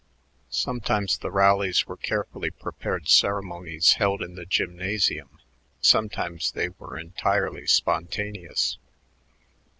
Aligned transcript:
Sometimes 0.49 1.19
the 1.19 1.29
rallies 1.29 1.85
were 1.85 1.95
carefully 1.95 2.49
prepared 2.49 3.07
ceremonies 3.07 3.93
held 4.01 4.23
in 4.23 4.33
the 4.33 4.47
gymnasium; 4.47 5.37
sometimes 5.79 6.51
they 6.53 6.69
were 6.69 6.97
entirely 6.97 7.67
spontaneous. 7.67 8.79